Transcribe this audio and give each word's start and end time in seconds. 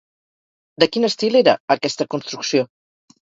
De 0.83 0.87
quin 0.95 1.05
estil 1.09 1.37
era 1.41 1.55
aquesta 1.75 2.07
construcció? 2.15 2.65